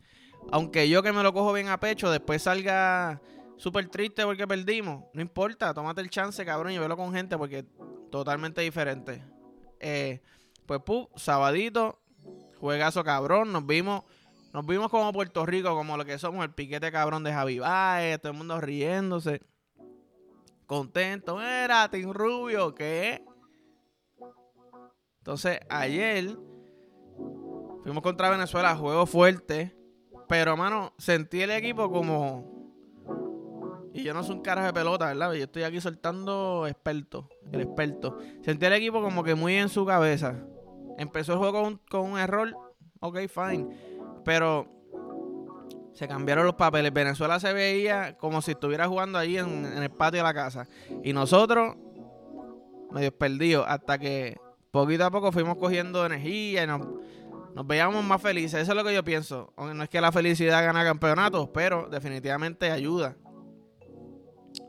Aunque 0.51 0.87
yo 0.87 1.01
que 1.01 1.11
me 1.11 1.23
lo 1.23 1.33
cojo 1.33 1.51
bien 1.51 1.69
a 1.69 1.79
pecho, 1.79 2.11
después 2.11 2.43
salga 2.43 3.19
súper 3.57 3.87
triste 3.87 4.23
porque 4.23 4.45
perdimos. 4.45 5.05
No 5.15 5.21
importa, 5.23 5.73
tómate 5.73 6.01
el 6.01 6.11
chance, 6.11 6.45
cabrón, 6.45 6.73
y 6.73 6.77
velo 6.77 6.95
con 6.95 7.11
gente 7.11 7.39
porque 7.39 7.65
totalmente 8.11 8.61
diferente. 8.61 9.23
Eh, 9.79 10.21
pues, 10.67 10.79
pu, 10.85 11.09
sabadito, 11.15 11.99
juegazo 12.59 13.03
cabrón, 13.03 13.51
nos 13.51 13.65
vimos, 13.65 14.03
nos 14.53 14.65
vimos 14.65 14.89
como 14.89 15.13
Puerto 15.13 15.45
Rico, 15.45 15.75
como 15.75 15.97
lo 15.97 16.05
que 16.05 16.17
somos, 16.17 16.43
el 16.43 16.53
piquete 16.53 16.91
cabrón 16.91 17.23
de 17.23 17.33
Javi 17.33 17.59
Baez, 17.59 18.19
todo 18.19 18.31
el 18.31 18.37
mundo 18.37 18.59
riéndose. 18.59 19.41
Contento, 20.65 21.41
era 21.41 21.89
Tim 21.89 22.11
Rubio, 22.13 22.75
¿qué? 22.75 23.23
Entonces, 25.19 25.59
ayer 25.69 26.37
fuimos 27.83 28.03
contra 28.03 28.29
Venezuela, 28.29 28.75
juego 28.75 29.05
fuerte. 29.05 29.75
Pero, 30.27 30.55
mano, 30.55 30.93
sentí 30.97 31.41
el 31.41 31.51
equipo 31.51 31.91
como. 31.91 32.59
Y 33.93 34.03
yo 34.03 34.13
no 34.13 34.23
soy 34.23 34.35
un 34.35 34.41
carajo 34.43 34.67
de 34.67 34.73
pelota, 34.73 35.07
¿verdad? 35.07 35.33
Yo 35.33 35.45
estoy 35.45 35.63
aquí 35.63 35.81
soltando 35.81 36.67
experto, 36.67 37.27
el 37.51 37.61
experto. 37.61 38.19
Sentí 38.43 38.65
el 38.67 38.73
equipo 38.73 39.01
como 39.01 39.23
que 39.23 39.33
muy 39.33 39.55
en 39.55 39.69
su 39.69 39.85
cabeza. 39.85 40.35
Empezó 40.99 41.33
el 41.33 41.39
juego 41.39 41.63
con, 41.63 41.77
con 41.89 42.11
un 42.11 42.19
error, 42.19 42.55
ok, 42.99 43.19
fine. 43.27 43.67
Pero 44.23 44.67
se 45.93 46.07
cambiaron 46.07 46.45
los 46.45 46.55
papeles. 46.55 46.93
Venezuela 46.93 47.39
se 47.39 47.51
veía 47.51 48.17
como 48.17 48.41
si 48.41 48.51
estuviera 48.51 48.87
jugando 48.87 49.17
ahí 49.17 49.37
en, 49.37 49.65
el 49.65 49.89
patio 49.89 50.19
de 50.19 50.23
la 50.23 50.33
casa. 50.33 50.67
Y 51.03 51.13
nosotros, 51.13 51.75
medio 52.91 53.17
perdidos, 53.17 53.65
hasta 53.67 53.97
que 53.97 54.37
poquito 54.71 55.05
a 55.05 55.11
poco 55.11 55.31
fuimos 55.31 55.57
cogiendo 55.57 56.05
energía 56.05 56.63
y 56.63 56.67
nos, 56.67 56.87
nos 57.55 57.67
veíamos 57.67 58.03
más 58.03 58.21
felices. 58.21 58.61
Eso 58.61 58.71
es 58.71 58.77
lo 58.77 58.83
que 58.83 58.93
yo 58.93 59.03
pienso. 59.03 59.53
No 59.57 59.83
es 59.83 59.89
que 59.89 59.99
la 59.99 60.11
felicidad 60.11 60.63
gana 60.63 60.83
campeonatos, 60.83 61.49
pero 61.53 61.89
definitivamente 61.89 62.71
ayuda. 62.71 63.17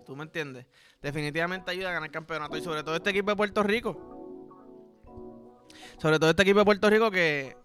¿Tú 0.04 0.16
me 0.16 0.25
entiendes? 0.25 0.66
Definitivamente 1.00 1.70
ayuda 1.70 1.90
a 1.90 1.92
ganar 1.92 2.10
campeonatos. 2.10 2.58
Y 2.58 2.62
sobre 2.62 2.82
todo 2.82 2.96
este 2.96 3.10
equipo 3.10 3.30
de 3.30 3.37
Puerto 3.37 3.62
Rico. 3.62 4.19
Sobre 6.00 6.19
todo 6.19 6.30
este 6.30 6.42
equipo 6.42 6.61
de 6.61 6.64
Puerto 6.64 6.88
Rico 6.88 7.11
que, 7.11 7.57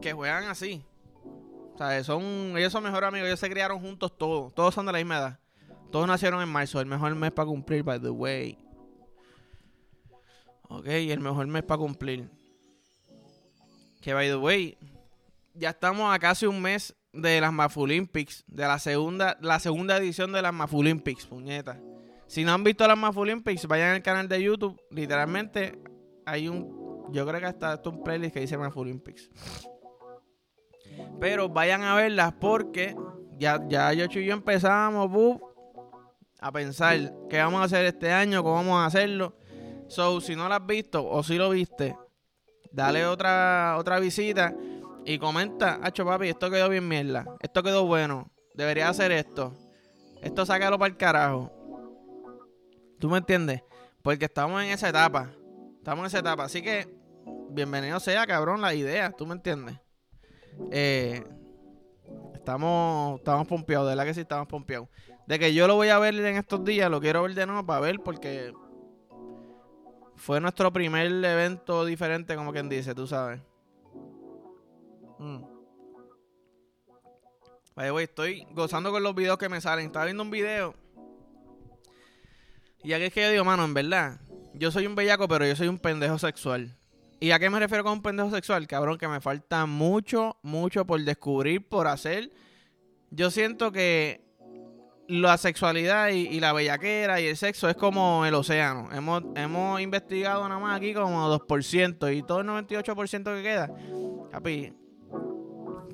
que 0.00 0.12
juegan 0.12 0.44
así. 0.44 0.84
O 1.74 1.76
sea, 1.76 2.04
son, 2.04 2.22
ellos 2.56 2.72
son 2.72 2.84
mejores 2.84 3.08
amigos, 3.08 3.26
ellos 3.26 3.40
se 3.40 3.50
criaron 3.50 3.80
juntos 3.80 4.16
todos, 4.16 4.54
todos 4.54 4.72
son 4.72 4.86
de 4.86 4.92
la 4.92 4.98
misma 4.98 5.18
edad. 5.18 5.40
Todos 5.90 6.06
nacieron 6.06 6.40
en 6.42 6.48
marzo, 6.48 6.80
el 6.80 6.86
mejor 6.86 7.14
mes 7.16 7.32
para 7.32 7.46
cumplir, 7.46 7.82
by 7.82 8.00
the 8.00 8.10
way. 8.10 8.56
Ok, 10.68 10.86
el 10.86 11.20
mejor 11.20 11.46
mes 11.48 11.64
para 11.64 11.78
cumplir. 11.78 12.28
Que 14.00 14.14
by 14.14 14.28
the 14.28 14.36
way, 14.36 14.78
ya 15.54 15.70
estamos 15.70 16.14
a 16.14 16.18
casi 16.20 16.46
un 16.46 16.62
mes 16.62 16.94
de 17.12 17.40
las 17.40 17.76
Olympics, 17.76 18.44
de 18.46 18.62
la 18.62 18.78
segunda, 18.78 19.38
la 19.40 19.58
segunda 19.58 19.96
edición 19.96 20.32
de 20.32 20.42
las 20.42 20.54
Olympics, 20.72 21.26
puñeta. 21.26 21.80
Si 22.28 22.44
no 22.44 22.52
han 22.52 22.62
visto 22.62 22.86
las 22.86 23.16
Olympics, 23.16 23.66
vayan 23.66 23.94
al 23.94 24.02
canal 24.02 24.28
de 24.28 24.42
YouTube. 24.42 24.80
Literalmente 24.90 25.78
hay 26.26 26.48
un, 26.48 26.83
yo 27.10 27.26
creo 27.26 27.40
que 27.40 27.46
hasta 27.46 27.74
esto 27.74 27.90
un 27.90 28.02
playlist 28.02 28.34
que 28.34 28.40
dice 28.40 28.56
Olympics. 28.56 29.30
Pero 31.20 31.48
vayan 31.48 31.82
a 31.82 31.94
verlas 31.94 32.32
porque 32.40 32.96
ya, 33.38 33.60
ya 33.68 33.92
yo 33.92 34.06
y 34.06 34.24
yo 34.24 34.32
empezamos 34.34 35.40
a 36.40 36.52
pensar 36.52 37.12
qué 37.28 37.38
vamos 37.38 37.60
a 37.60 37.64
hacer 37.64 37.84
este 37.86 38.12
año, 38.12 38.42
cómo 38.42 38.56
vamos 38.56 38.78
a 38.78 38.86
hacerlo. 38.86 39.36
So, 39.88 40.20
si 40.20 40.34
no 40.34 40.48
lo 40.48 40.54
has 40.54 40.66
visto 40.66 41.06
o 41.06 41.22
si 41.22 41.36
lo 41.36 41.50
viste, 41.50 41.96
dale 42.70 43.06
otra, 43.06 43.76
otra 43.78 43.98
visita 44.00 44.54
y 45.04 45.18
comenta, 45.18 45.78
hacho 45.82 46.04
papi, 46.04 46.28
esto 46.28 46.50
quedó 46.50 46.68
bien 46.68 46.88
mierda, 46.88 47.24
esto 47.40 47.62
quedó 47.62 47.86
bueno, 47.86 48.30
debería 48.54 48.88
hacer 48.88 49.12
esto, 49.12 49.52
esto 50.22 50.46
sácalo 50.46 50.78
para 50.78 50.90
el 50.90 50.96
carajo. 50.96 51.52
¿Tú 52.98 53.10
me 53.10 53.18
entiendes? 53.18 53.62
Porque 54.02 54.24
estamos 54.24 54.62
en 54.62 54.70
esa 54.70 54.88
etapa, 54.88 55.30
estamos 55.84 56.00
en 56.00 56.06
esa 56.06 56.20
etapa, 56.20 56.44
así 56.44 56.62
que 56.62 56.88
bienvenido 57.50 58.00
sea, 58.00 58.26
cabrón, 58.26 58.62
la 58.62 58.72
idea, 58.72 59.10
¿tú 59.10 59.26
me 59.26 59.34
entiendes? 59.34 59.78
Eh, 60.70 61.22
estamos, 62.32 63.18
estamos 63.18 63.46
pompeados, 63.46 63.88
de 63.88 63.90
verdad 63.90 64.06
que 64.06 64.14
sí 64.14 64.22
estamos 64.22 64.48
pompeados. 64.48 64.88
De 65.26 65.38
que 65.38 65.52
yo 65.52 65.66
lo 65.66 65.74
voy 65.74 65.90
a 65.90 65.98
ver 65.98 66.14
en 66.14 66.36
estos 66.36 66.64
días, 66.64 66.90
lo 66.90 67.02
quiero 67.02 67.22
ver 67.22 67.34
de 67.34 67.44
nuevo 67.44 67.66
para 67.66 67.80
ver 67.80 68.00
porque 68.02 68.54
fue 70.16 70.40
nuestro 70.40 70.72
primer 70.72 71.06
evento 71.06 71.84
diferente, 71.84 72.34
como 72.34 72.54
quien 72.54 72.70
dice, 72.70 72.94
tú 72.94 73.06
sabes. 73.06 73.42
Mm. 75.18 75.44
estoy 78.00 78.46
gozando 78.52 78.90
con 78.90 79.02
los 79.02 79.14
videos 79.14 79.36
que 79.36 79.50
me 79.50 79.60
salen. 79.60 79.84
Estaba 79.84 80.06
viendo 80.06 80.22
un 80.22 80.30
video. 80.30 80.74
Y 82.82 82.94
aquí 82.94 83.04
es 83.04 83.12
que 83.12 83.20
yo 83.20 83.30
digo, 83.30 83.44
mano, 83.44 83.66
en 83.66 83.74
verdad, 83.74 84.18
yo 84.54 84.70
soy 84.70 84.86
un 84.86 84.94
bellaco, 84.94 85.28
pero 85.28 85.46
yo 85.46 85.56
soy 85.56 85.68
un 85.68 85.78
pendejo 85.78 86.18
sexual. 86.18 86.76
¿Y 87.20 87.30
a 87.30 87.38
qué 87.38 87.50
me 87.50 87.58
refiero 87.58 87.84
con 87.84 87.94
un 87.94 88.02
pendejo 88.02 88.30
sexual? 88.30 88.66
Cabrón, 88.66 88.98
que 88.98 89.08
me 89.08 89.20
falta 89.20 89.66
mucho, 89.66 90.36
mucho 90.42 90.84
por 90.84 91.00
descubrir, 91.02 91.66
por 91.66 91.86
hacer. 91.86 92.30
Yo 93.10 93.30
siento 93.30 93.72
que 93.72 94.24
la 95.08 95.36
sexualidad 95.36 96.10
y, 96.10 96.40
la 96.40 96.52
bellaquera 96.52 97.20
y 97.20 97.26
el 97.26 97.36
sexo 97.36 97.68
es 97.68 97.76
como 97.76 98.24
el 98.26 98.34
océano. 98.34 98.88
Hemos, 98.92 99.22
hemos 99.36 99.80
investigado 99.80 100.48
nada 100.48 100.60
más 100.60 100.76
aquí 100.76 100.94
como 100.94 101.28
2% 101.28 102.16
y 102.16 102.22
todo 102.22 102.40
el 102.40 102.46
98% 102.46 103.36
que 103.36 103.42
queda. 103.42 103.70
Capi, 104.30 104.72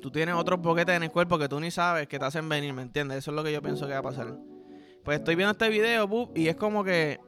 tú 0.01 0.11
tienes 0.11 0.35
otros 0.35 0.59
boquetes 0.61 0.95
en 0.95 1.03
el 1.03 1.11
cuerpo 1.11 1.37
que 1.37 1.49
tú 1.49 1.59
ni 1.59 1.71
sabes 1.71 2.07
que 2.07 2.19
te 2.19 2.25
hacen 2.25 2.47
venir, 2.47 2.73
¿me 2.73 2.81
entiendes? 2.81 3.19
Eso 3.19 3.31
es 3.31 3.35
lo 3.35 3.43
que 3.43 3.51
yo 3.51 3.61
pienso 3.61 3.85
que 3.87 3.93
va 3.93 3.99
a 3.99 4.03
pasar. 4.03 4.37
Pues 5.03 5.19
estoy 5.19 5.35
viendo 5.35 5.51
este 5.51 5.69
video, 5.69 6.31
y 6.35 6.47
es 6.47 6.55
como 6.55 6.83
que 6.83 7.19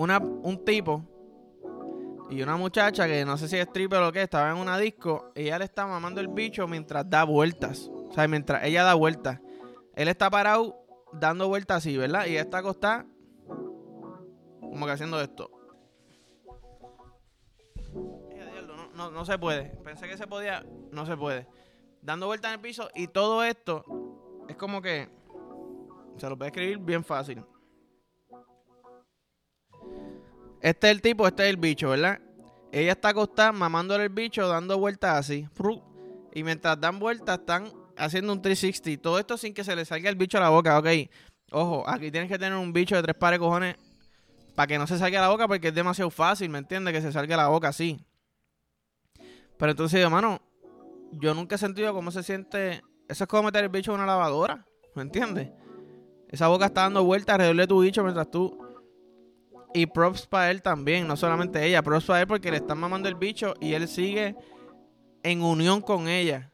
una, 0.00 0.16
un 0.18 0.64
tipo 0.64 1.04
y 2.30 2.42
una 2.42 2.56
muchacha 2.56 3.06
que 3.06 3.22
no 3.26 3.36
sé 3.36 3.48
si 3.48 3.56
es 3.58 3.66
stripper 3.66 4.02
o 4.02 4.10
que, 4.10 4.22
estaba 4.22 4.50
en 4.50 4.56
una 4.56 4.78
disco. 4.78 5.30
Y 5.34 5.42
ella 5.42 5.58
le 5.58 5.66
está 5.66 5.86
mamando 5.86 6.22
el 6.22 6.28
bicho 6.28 6.66
mientras 6.66 7.08
da 7.10 7.24
vueltas. 7.24 7.90
O 8.08 8.12
sea, 8.12 8.26
mientras 8.26 8.64
ella 8.64 8.82
da 8.82 8.94
vueltas. 8.94 9.40
Él 9.94 10.08
está 10.08 10.30
parado 10.30 10.82
dando 11.12 11.48
vueltas 11.48 11.78
así, 11.78 11.98
¿verdad? 11.98 12.24
Y 12.26 12.30
ella 12.30 12.42
está 12.42 12.58
acostada 12.58 13.06
como 14.60 14.86
que 14.86 14.92
haciendo 14.92 15.20
esto. 15.20 15.50
No, 18.94 19.10
no, 19.10 19.24
se 19.26 19.38
puede. 19.38 19.76
Pensé 19.84 20.08
que 20.08 20.16
se 20.16 20.26
podía. 20.26 20.64
No 20.92 21.04
se 21.04 21.16
puede. 21.16 21.46
Dando 22.00 22.26
vueltas 22.26 22.50
en 22.50 22.54
el 22.54 22.60
piso. 22.60 22.88
Y 22.94 23.08
todo 23.08 23.44
esto 23.44 23.84
es 24.48 24.56
como 24.56 24.80
que. 24.80 25.10
Se 26.16 26.28
lo 26.28 26.38
puede 26.38 26.48
escribir 26.50 26.78
bien 26.78 27.04
fácil. 27.04 27.44
Este 30.60 30.88
es 30.88 30.90
el 30.92 31.02
tipo, 31.02 31.26
este 31.26 31.44
es 31.44 31.50
el 31.50 31.56
bicho, 31.56 31.90
¿verdad? 31.90 32.20
Ella 32.72 32.92
está 32.92 33.08
acostada 33.08 33.52
mamándole 33.52 34.04
el 34.04 34.10
bicho, 34.10 34.46
dando 34.46 34.78
vueltas 34.78 35.16
así. 35.16 35.48
Y 36.34 36.44
mientras 36.44 36.80
dan 36.80 36.98
vueltas, 36.98 37.38
están 37.38 37.72
haciendo 37.96 38.32
un 38.32 38.42
360. 38.42 39.02
Todo 39.02 39.18
esto 39.18 39.36
sin 39.36 39.54
que 39.54 39.64
se 39.64 39.74
le 39.74 39.84
salga 39.84 40.08
el 40.08 40.16
bicho 40.16 40.38
a 40.38 40.42
la 40.42 40.50
boca, 40.50 40.78
ok. 40.78 40.86
Ojo, 41.52 41.88
aquí 41.88 42.10
tienes 42.10 42.30
que 42.30 42.38
tener 42.38 42.56
un 42.56 42.72
bicho 42.72 42.94
de 42.94 43.02
tres 43.02 43.16
pares 43.16 43.40
de 43.40 43.44
cojones 43.44 43.76
para 44.54 44.66
que 44.66 44.78
no 44.78 44.86
se 44.86 44.98
salga 44.98 45.20
la 45.20 45.28
boca 45.30 45.48
porque 45.48 45.68
es 45.68 45.74
demasiado 45.74 46.10
fácil, 46.10 46.48
¿me 46.50 46.58
entiendes? 46.58 46.94
Que 46.94 47.00
se 47.00 47.10
salga 47.10 47.36
la 47.36 47.48
boca 47.48 47.68
así. 47.68 48.04
Pero 49.58 49.72
entonces, 49.72 50.00
hermano, 50.00 50.40
yo 51.12 51.34
nunca 51.34 51.56
he 51.56 51.58
sentido 51.58 51.92
cómo 51.92 52.10
se 52.10 52.22
siente. 52.22 52.82
Eso 53.08 53.24
es 53.24 53.28
como 53.28 53.44
meter 53.44 53.64
el 53.64 53.70
bicho 53.70 53.92
en 53.92 53.96
una 53.96 54.06
lavadora, 54.06 54.64
¿me 54.94 55.02
entiendes? 55.02 55.50
Esa 56.28 56.46
boca 56.46 56.66
está 56.66 56.82
dando 56.82 57.02
vueltas 57.02 57.34
alrededor 57.34 57.56
de 57.56 57.66
tu 57.66 57.80
bicho 57.80 58.02
mientras 58.04 58.30
tú 58.30 58.59
y 59.72 59.86
props 59.86 60.26
para 60.26 60.50
él 60.50 60.62
también, 60.62 61.06
no 61.06 61.16
solamente 61.16 61.64
ella, 61.64 61.82
props 61.82 62.06
para 62.06 62.20
él 62.20 62.26
porque 62.26 62.50
le 62.50 62.58
están 62.58 62.78
mamando 62.78 63.08
el 63.08 63.14
bicho 63.14 63.54
y 63.60 63.74
él 63.74 63.86
sigue 63.88 64.36
en 65.22 65.42
unión 65.42 65.80
con 65.80 66.08
ella. 66.08 66.50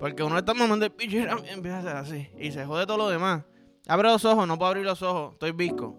Porque 0.00 0.22
uno 0.22 0.34
le 0.34 0.40
está 0.40 0.54
mamando 0.54 0.86
el 0.86 0.92
bicho 0.96 1.18
y 1.18 1.48
empieza 1.48 1.76
a 1.76 1.80
hacer 1.80 1.96
así. 1.96 2.30
Y 2.38 2.52
se 2.52 2.64
jode 2.64 2.86
todo 2.86 2.96
lo 2.96 3.08
demás. 3.08 3.44
Abre 3.86 4.08
los 4.08 4.24
ojos, 4.24 4.46
no 4.46 4.58
puedo 4.58 4.68
abrir 4.68 4.84
los 4.84 5.02
ojos, 5.02 5.32
estoy 5.32 5.52
visco. 5.52 5.96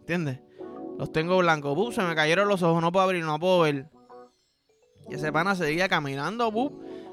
¿Entiendes? 0.00 0.40
Los 0.98 1.12
tengo 1.12 1.36
blancos. 1.38 1.74
Buf, 1.74 1.94
se 1.94 2.02
me 2.02 2.14
cayeron 2.14 2.48
los 2.48 2.62
ojos, 2.62 2.82
no 2.82 2.90
puedo 2.90 3.04
abrir, 3.04 3.24
no 3.24 3.38
puedo 3.38 3.60
ver. 3.60 3.90
Y 5.08 5.14
ese 5.14 5.32
pana 5.32 5.54
seguía 5.54 5.88
caminando, 5.88 6.50
buf. 6.50 6.72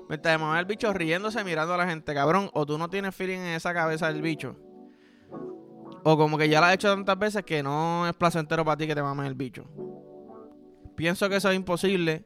Mientras 0.09 0.39
mamaba 0.39 0.59
el 0.59 0.65
bicho 0.65 0.93
riéndose, 0.93 1.43
mirando 1.43 1.73
a 1.73 1.77
la 1.77 1.87
gente, 1.87 2.13
cabrón. 2.13 2.49
O 2.53 2.65
tú 2.65 2.77
no 2.77 2.89
tienes 2.89 3.15
feeling 3.15 3.39
en 3.39 3.55
esa 3.55 3.73
cabeza 3.73 4.11
del 4.11 4.21
bicho. 4.21 4.55
O 6.03 6.17
como 6.17 6.37
que 6.37 6.49
ya 6.49 6.59
la 6.59 6.67
has 6.67 6.73
hecho 6.75 6.93
tantas 6.93 7.17
veces 7.17 7.43
que 7.43 7.63
no 7.63 8.07
es 8.07 8.13
placentero 8.13 8.65
para 8.65 8.77
ti 8.77 8.87
que 8.87 8.95
te 8.95 9.01
mames 9.01 9.27
el 9.27 9.35
bicho. 9.35 9.65
Pienso 10.95 11.29
que 11.29 11.37
eso 11.37 11.49
es 11.49 11.55
imposible. 11.55 12.25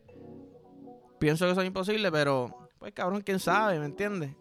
Pienso 1.19 1.46
que 1.46 1.51
eso 1.51 1.62
es 1.62 1.67
imposible, 1.67 2.12
pero 2.12 2.69
pues 2.79 2.93
cabrón, 2.93 3.22
quién 3.22 3.39
sabe, 3.39 3.79
¿me 3.79 3.86
entiendes? 3.86 4.36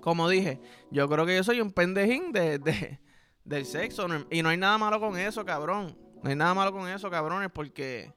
Como 0.00 0.28
dije, 0.28 0.60
yo 0.90 1.08
creo 1.08 1.26
que 1.26 1.36
yo 1.36 1.44
soy 1.44 1.60
un 1.60 1.72
pendejín 1.72 2.32
de, 2.32 2.58
de, 2.58 3.00
del 3.44 3.64
sexo. 3.66 4.06
Y 4.30 4.42
no 4.42 4.48
hay 4.48 4.56
nada 4.56 4.78
malo 4.78 5.00
con 5.00 5.18
eso, 5.18 5.44
cabrón. 5.44 5.96
No 6.22 6.30
hay 6.30 6.36
nada 6.36 6.54
malo 6.54 6.72
con 6.72 6.88
eso, 6.88 7.10
cabrones, 7.10 7.50
porque 7.52 8.12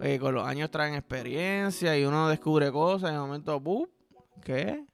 eh, 0.00 0.18
con 0.18 0.34
los 0.34 0.46
años 0.46 0.70
traen 0.70 0.94
experiencia 0.94 1.98
y 1.98 2.04
uno 2.04 2.28
descubre 2.28 2.70
cosas 2.70 3.10
y 3.10 3.14
de 3.14 3.18
momento, 3.18 3.62
¿qué? 4.44 4.84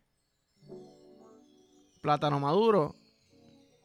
Plátano 2.00 2.40
maduro. 2.40 2.94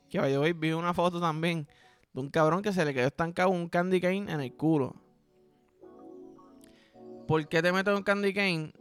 Que 0.09 0.19
hoy 0.19 0.53
vi 0.53 0.71
una 0.71 0.93
foto 0.93 1.19
también 1.19 1.67
de 2.13 2.21
un 2.21 2.29
cabrón 2.29 2.61
que 2.61 2.73
se 2.73 2.83
le 2.83 2.93
quedó 2.93 3.07
estancado 3.07 3.49
un 3.49 3.69
candy 3.69 4.01
cane 4.01 4.31
en 4.31 4.41
el 4.41 4.53
culo. 4.53 4.95
¿Por 7.27 7.47
qué 7.47 7.61
te 7.61 7.71
metes 7.71 7.95
un 7.95 8.03
candy 8.03 8.33
cane? 8.33 8.73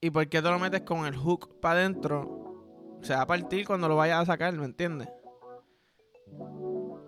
¿Y 0.00 0.10
por 0.10 0.28
qué 0.28 0.42
te 0.42 0.50
lo 0.50 0.58
metes 0.58 0.82
con 0.82 1.06
el 1.06 1.16
hook 1.16 1.60
para 1.60 1.80
adentro? 1.80 2.98
Se 3.02 3.14
va 3.14 3.22
a 3.22 3.26
partir 3.26 3.66
cuando 3.66 3.88
lo 3.88 3.96
vayas 3.96 4.22
a 4.22 4.26
sacar, 4.26 4.52
¿me 4.54 4.64
entiendes? 4.64 5.08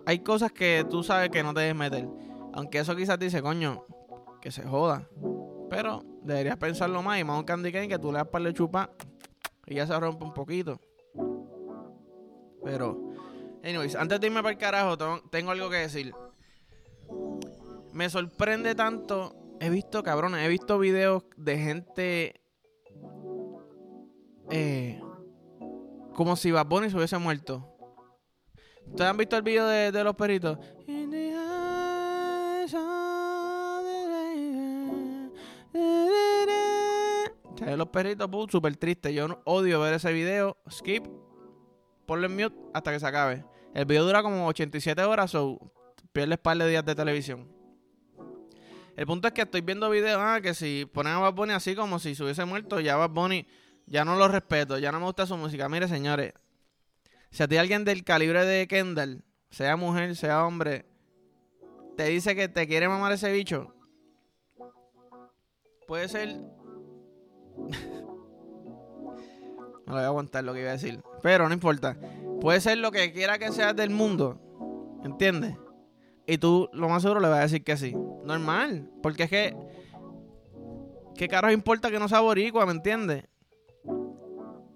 Hay 0.05 0.19
cosas 0.19 0.51
que 0.51 0.85
tú 0.89 1.03
sabes 1.03 1.29
que 1.29 1.43
no 1.43 1.53
te 1.53 1.61
debes 1.61 1.75
meter. 1.75 2.07
Aunque 2.53 2.79
eso 2.79 2.95
quizás 2.95 3.19
dice, 3.19 3.41
coño, 3.41 3.85
que 4.41 4.49
se 4.49 4.63
joda. 4.63 5.07
Pero 5.69 6.03
deberías 6.23 6.57
pensarlo 6.57 7.03
más 7.03 7.19
y 7.19 7.23
más 7.23 7.37
un 7.37 7.43
candy 7.43 7.71
cane 7.71 7.87
que 7.87 7.99
tú 7.99 8.11
le 8.11 8.19
das 8.19 8.27
para 8.27 8.45
le 8.45 8.53
chupa 8.53 8.89
y 9.65 9.75
ya 9.75 9.85
se 9.85 9.99
rompe 9.99 10.23
un 10.23 10.33
poquito. 10.33 10.79
Pero, 12.63 13.08
anyways, 13.63 13.95
antes 13.95 14.19
de 14.19 14.27
irme 14.27 14.41
para 14.41 14.53
el 14.53 14.57
carajo, 14.57 14.97
tengo 15.29 15.51
algo 15.51 15.69
que 15.69 15.77
decir. 15.77 16.13
Me 17.93 18.09
sorprende 18.09 18.75
tanto. 18.75 19.35
He 19.59 19.69
visto, 19.69 20.03
cabrones, 20.03 20.45
he 20.45 20.47
visto 20.47 20.79
videos 20.79 21.23
de 21.35 21.57
gente. 21.57 22.41
Eh, 24.51 25.01
como 26.13 26.35
si 26.35 26.51
Bad 26.51 26.67
Bunny 26.67 26.89
se 26.89 26.97
hubiese 26.97 27.17
muerto. 27.17 27.75
¿Ustedes 28.87 29.09
han 29.09 29.17
visto 29.17 29.37
el 29.37 29.43
video 29.43 29.67
de, 29.67 30.03
los 30.03 30.15
perritos? 30.15 30.57
los 37.77 37.87
perritos, 37.89 38.29
súper 38.51 38.75
triste. 38.77 39.13
Yo 39.13 39.41
odio 39.45 39.79
ver 39.79 39.93
ese 39.93 40.11
video. 40.11 40.57
Skip. 40.69 41.05
Ponle 42.09 42.25
en 42.25 42.35
mute 42.35 42.57
hasta 42.73 42.91
que 42.91 42.99
se 42.99 43.05
acabe. 43.05 43.45
El 43.71 43.85
video 43.85 44.03
dura 44.03 44.23
como 44.23 44.47
87 44.47 45.03
horas, 45.03 45.35
o 45.35 45.59
pierdes 46.11 46.39
par 46.39 46.57
de 46.57 46.67
días 46.67 46.83
de 46.83 46.95
televisión. 46.95 47.47
El 48.95 49.05
punto 49.05 49.27
es 49.27 49.33
que 49.35 49.43
estoy 49.43 49.61
viendo 49.61 49.87
videos, 49.91 50.19
ah, 50.19 50.39
que 50.41 50.55
si 50.55 50.89
ponen 50.91 51.13
a 51.13 51.19
Bad 51.19 51.33
Bunny 51.33 51.53
así 51.53 51.75
como 51.75 51.99
si 51.99 52.15
se 52.15 52.23
hubiese 52.23 52.45
muerto, 52.45 52.79
ya 52.79 52.95
Bad 52.95 53.11
Bunny, 53.11 53.45
ya 53.85 54.05
no 54.05 54.15
lo 54.15 54.27
respeto, 54.27 54.79
ya 54.79 54.91
no 54.91 54.99
me 54.99 55.05
gusta 55.05 55.27
su 55.27 55.37
música. 55.37 55.69
Mire, 55.69 55.87
señores, 55.87 56.33
si 57.29 57.43
a 57.43 57.47
ti 57.47 57.57
alguien 57.57 57.85
del 57.85 58.03
calibre 58.03 58.43
de 58.43 58.67
Kendall, 58.67 59.23
sea 59.51 59.75
mujer, 59.75 60.15
sea 60.15 60.47
hombre, 60.47 60.87
te 61.95 62.05
dice 62.05 62.35
que 62.35 62.49
te 62.49 62.67
quiere 62.67 62.89
mamar 62.89 63.11
ese 63.11 63.31
bicho, 63.31 63.75
puede 65.87 66.09
ser 66.09 66.29
no 69.85 69.93
voy 69.93 70.01
a 70.01 70.07
aguantar 70.07 70.43
lo 70.43 70.55
que 70.55 70.61
iba 70.61 70.69
a 70.69 70.73
decir. 70.73 71.03
Pero 71.21 71.47
no 71.47 71.53
importa. 71.53 71.97
Puede 72.41 72.61
ser 72.61 72.77
lo 72.77 72.91
que 72.91 73.11
quiera 73.11 73.37
que 73.37 73.51
sea 73.51 73.73
del 73.73 73.89
mundo. 73.89 74.39
¿Entiendes? 75.03 75.55
Y 76.25 76.37
tú 76.37 76.69
lo 76.73 76.89
más 76.89 77.01
seguro 77.01 77.19
le 77.19 77.27
vas 77.27 77.39
a 77.39 77.43
decir 77.43 77.63
que 77.63 77.77
sí. 77.77 77.95
Normal. 78.23 78.89
Porque 79.01 79.23
es 79.23 79.29
que. 79.29 79.55
¿Qué 81.15 81.27
caros 81.27 81.51
importa 81.51 81.91
que 81.91 81.99
no 81.99 82.07
sea 82.07 82.21
boricua? 82.21 82.65
¿Me 82.65 82.71
entiendes? 82.71 83.25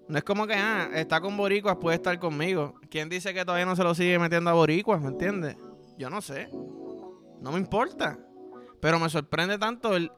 No 0.08 0.18
es 0.18 0.24
como 0.24 0.46
que, 0.46 0.54
ah, 0.54 0.90
está 0.94 1.22
con 1.22 1.38
boricuas, 1.38 1.78
puede 1.78 1.96
estar 1.96 2.20
conmigo. 2.20 2.76
¿Quién 2.90 3.08
dice 3.08 3.34
que 3.34 3.46
todavía 3.46 3.66
no 3.66 3.76
se 3.76 3.84
lo 3.84 3.96
sigue 3.96 4.20
metiendo 4.20 4.50
a 4.50 4.54
boricuas? 4.54 5.02
¿Me 5.02 5.08
entiendes? 5.08 5.56
Yo 5.98 6.10
no 6.10 6.22
sé. 6.22 6.50
No 7.42 7.52
me 7.52 7.60
importa. 7.60 8.20
Pero 8.82 9.00
me 9.00 9.10
sorprende 9.10 9.58
tanto 9.58 9.96
el, 9.96 10.12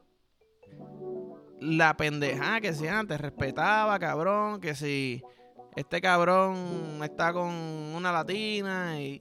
la 1.60 1.96
pendejada 1.96 2.60
que 2.60 2.72
si 2.72 2.86
antes 2.88 3.20
respetaba, 3.20 3.98
cabrón, 3.98 4.60
que 4.60 4.74
si 4.74 5.22
este 5.76 6.00
cabrón 6.00 7.00
está 7.02 7.32
con 7.32 7.52
una 7.52 8.10
latina 8.10 9.00
y... 9.00 9.20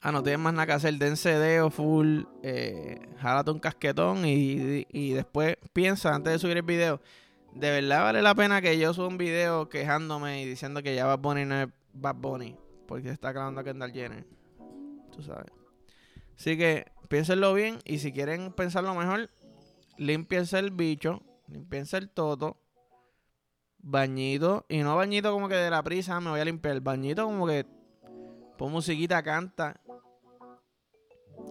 Ah, 0.00 0.12
no 0.12 0.22
tienes 0.22 0.40
más 0.40 0.54
nada 0.54 0.66
que 0.66 0.72
hacer, 0.72 0.94
dense 0.94 1.28
dedo 1.28 1.70
full, 1.70 2.22
eh, 2.42 3.00
jálate 3.18 3.50
un 3.50 3.58
casquetón 3.58 4.24
y, 4.24 4.86
y, 4.90 5.10
después 5.10 5.56
piensa 5.72 6.14
antes 6.14 6.32
de 6.32 6.38
subir 6.38 6.56
el 6.56 6.62
video. 6.62 7.00
De 7.52 7.70
verdad 7.70 8.04
vale 8.04 8.22
la 8.22 8.34
pena 8.34 8.62
que 8.62 8.78
yo 8.78 8.94
suba 8.94 9.08
un 9.08 9.18
video 9.18 9.68
quejándome 9.68 10.40
y 10.42 10.46
diciendo 10.46 10.82
que 10.84 10.94
ya 10.94 11.04
Bad 11.04 11.18
Bunny 11.18 11.44
no 11.44 11.62
es 11.62 11.68
Bad 11.92 12.14
Bunny, 12.14 12.56
porque 12.86 13.10
está 13.10 13.32
clavando 13.32 13.60
a 13.60 13.64
Kendall 13.64 13.92
Jenner. 13.92 14.24
Tú 15.10 15.20
sabes. 15.22 15.50
Así 16.38 16.56
que 16.56 16.86
piénsenlo 17.08 17.52
bien 17.52 17.80
y 17.84 17.98
si 17.98 18.12
quieren 18.12 18.52
pensarlo 18.52 18.94
mejor, 18.94 19.28
limpiense 19.96 20.60
el 20.60 20.70
bicho, 20.70 21.22
limpiense 21.48 21.96
el 21.96 22.08
toto, 22.08 22.56
bañito, 23.78 24.64
y 24.68 24.78
no 24.78 24.96
bañito 24.96 25.32
como 25.32 25.48
que 25.48 25.54
de 25.54 25.70
la 25.70 25.82
prisa 25.82 26.20
me 26.20 26.30
voy 26.30 26.40
a 26.40 26.44
limpiar, 26.44 26.80
bañito 26.80 27.24
como 27.24 27.46
que 27.46 27.66
pon 28.56 28.72
musiquita, 28.72 29.22
canta 29.22 29.80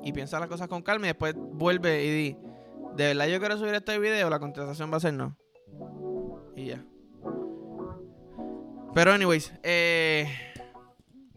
y 0.03 0.11
piensa 0.11 0.39
las 0.39 0.49
cosas 0.49 0.67
con 0.67 0.81
calma 0.81 1.05
y 1.05 1.09
después 1.09 1.35
vuelve 1.35 2.03
y 2.03 2.09
di, 2.09 2.37
de 2.95 3.07
verdad 3.07 3.27
yo 3.27 3.39
quiero 3.39 3.57
subir 3.57 3.73
este 3.73 3.97
video, 3.99 4.29
la 4.29 4.39
contestación 4.39 4.91
va 4.91 4.97
a 4.97 5.01
ser 5.01 5.13
no. 5.13 5.37
Y 6.55 6.65
ya. 6.65 6.83
Pero 8.93 9.11
anyways, 9.11 9.53
eh, 9.63 10.27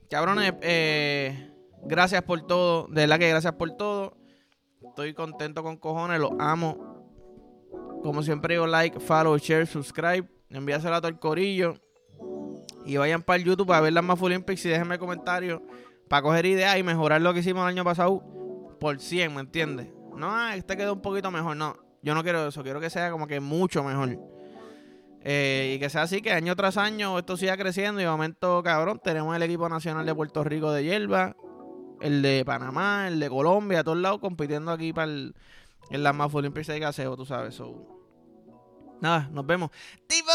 cabrones, 0.09 0.55
eh 0.63 1.51
Gracias 1.83 2.23
por 2.23 2.47
todo. 2.47 2.87
De 2.89 3.03
verdad 3.03 3.19
que 3.19 3.29
gracias 3.29 3.55
por 3.55 3.71
todo. 3.73 4.17
Estoy 4.83 5.15
contento 5.15 5.63
con 5.63 5.77
cojones. 5.77 6.21
Los 6.21 6.33
amo. 6.39 6.77
Como 8.03 8.23
siempre 8.23 8.55
digo, 8.55 8.67
like, 8.67 8.99
follow, 9.01 9.37
share, 9.37 9.67
subscribe. 9.67 10.29
Envíaselo 10.51 10.97
a 10.97 11.01
todo 11.01 11.09
el 11.09 11.19
corillo. 11.19 11.75
Y 12.85 12.97
vayan 12.97 13.23
para 13.23 13.39
el 13.39 13.45
YouTube 13.45 13.67
para 13.67 13.81
ver 13.81 13.93
las 13.93 14.05
más 14.05 14.21
Olympics 14.21 14.65
y 14.65 14.69
déjenme 14.69 14.99
comentarios 14.99 15.61
para 16.09 16.23
coger 16.23 16.47
ideas 16.47 16.79
y 16.79 16.83
mejorar 16.83 17.21
lo 17.21 17.33
que 17.33 17.41
hicimos 17.41 17.63
el 17.63 17.69
año 17.69 17.85
pasado 17.85 18.23
por 18.81 18.99
100, 18.99 19.35
¿me 19.35 19.41
entiendes? 19.41 19.89
No, 20.17 20.35
ah, 20.35 20.57
este 20.57 20.77
quedó 20.77 20.95
un 20.95 21.03
poquito 21.03 21.31
mejor. 21.31 21.57
No, 21.57 21.77
yo 22.03 22.15
no 22.15 22.23
quiero 22.23 22.49
eso. 22.49 22.63
Quiero 22.63 22.81
que 22.81 22.91
sea 22.91 23.11
como 23.11 23.27
que 23.27 23.41
mucho 23.41 23.85
mejor. 23.85 24.19
Eh, 25.23 25.75
y 25.77 25.79
que 25.79 25.91
sea 25.91 26.03
así, 26.03 26.23
que 26.23 26.33
año 26.33 26.57
tras 26.57 26.79
año 26.79 27.19
esto 27.19 27.37
siga 27.37 27.57
creciendo 27.57 28.01
y 28.01 28.07
momento, 28.07 28.63
cabrón, 28.63 29.01
tenemos 29.05 29.37
el 29.37 29.43
equipo 29.43 29.69
nacional 29.69 30.07
de 30.07 30.15
Puerto 30.15 30.43
Rico 30.43 30.73
de 30.73 30.83
hierba 30.85 31.37
el 32.01 32.23
de 32.23 32.45
Panamá, 32.45 33.09
el 33.09 33.21
de 33.21 33.29
Colombia, 33.29 33.81
a 33.81 33.85
todos 33.85 33.99
lados 33.99 34.21
compitiendo 34.21 34.73
aquí 34.73 34.93
para 34.93 35.11
el, 35.11 35.35
en 35.91 36.03
la 36.03 36.13
más 36.13 36.35
Olympics 36.35 36.67
de 36.67 36.81
Gaseo, 36.81 37.17
tú 37.17 37.27
sabes. 37.27 37.61
Nada, 39.01 39.29
nos 39.33 39.47
vemos. 39.47 39.71
¡Tipo! 40.07 40.31